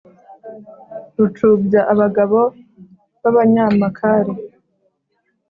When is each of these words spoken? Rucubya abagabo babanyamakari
Rucubya 1.15 1.81
abagabo 1.93 2.39
babanyamakari 3.21 4.33